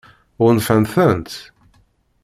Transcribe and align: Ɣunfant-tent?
Ɣunfant-tent? 0.43 1.29